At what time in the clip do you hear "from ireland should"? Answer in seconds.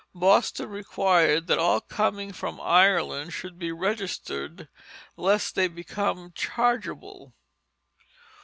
2.33-3.59